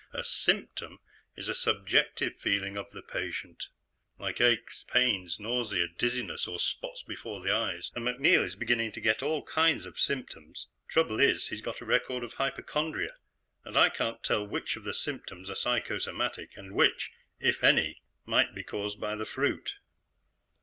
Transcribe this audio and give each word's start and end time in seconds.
A 0.13 0.23
symptom 0.23 0.97
is 1.37 1.47
a 1.47 1.53
subjective 1.53 2.35
feeling 2.39 2.75
of 2.75 2.89
the 2.89 3.03
patient, 3.03 3.67
like 4.17 4.41
aches, 4.41 4.83
pains, 4.91 5.39
nausea, 5.39 5.87
dizziness, 5.95 6.47
or 6.47 6.57
spots 6.57 7.03
before 7.03 7.39
the 7.39 7.53
eyes. 7.53 7.91
"And 7.93 8.05
MacNeil 8.05 8.43
is 8.43 8.55
beginning 8.55 8.93
to 8.93 8.99
get 8.99 9.21
all 9.21 9.43
kinds 9.43 9.85
of 9.85 9.99
symptoms. 9.99 10.65
Trouble 10.87 11.19
is, 11.19 11.49
he's 11.49 11.61
got 11.61 11.81
a 11.81 11.85
record 11.85 12.23
of 12.23 12.33
hypochondria, 12.33 13.13
and 13.63 13.77
I 13.77 13.89
can't 13.89 14.23
tell 14.23 14.43
which 14.47 14.75
of 14.75 14.85
the 14.85 14.95
symptoms 14.95 15.51
are 15.51 15.55
psychosomatic 15.55 16.57
and 16.57 16.73
which, 16.73 17.11
if 17.39 17.63
any, 17.63 18.01
might 18.25 18.55
be 18.55 18.63
caused 18.63 18.99
by 18.99 19.15
the 19.15 19.27
fruit." 19.27 19.73